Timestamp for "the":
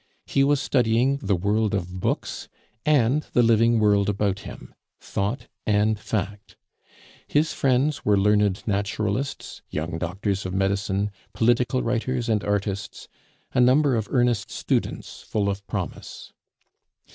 1.17-1.35, 3.33-3.43